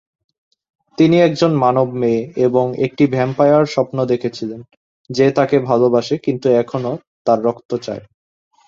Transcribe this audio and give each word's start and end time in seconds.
তিনি 0.97 1.17
একজন 1.21 1.51
মানব 1.55 1.87
মেয়ে 1.93 2.21
এবং 2.37 2.65
একটি 2.77 3.03
ভ্যাম্পায়ার 3.07 3.63
স্বপ্ন 3.65 3.97
দেখেছিলেন, 4.05 4.61
যে 5.09 5.25
তাকে 5.31 5.57
ভালোবাসে 5.69 6.15
কিন্তু 6.17 6.47
এখনও 6.61 6.93
তার 7.25 7.39
রক্ত 7.43 7.71
চায়। 7.77 8.03